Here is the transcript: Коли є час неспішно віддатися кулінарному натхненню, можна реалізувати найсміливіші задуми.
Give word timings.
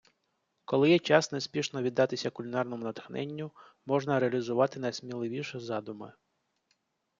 Коли 0.65 0.89
є 0.89 0.99
час 0.99 1.31
неспішно 1.31 1.81
віддатися 1.83 2.29
кулінарному 2.29 2.83
натхненню, 2.83 3.51
можна 3.85 4.19
реалізувати 4.19 4.79
найсміливіші 4.79 5.59
задуми. 5.59 6.11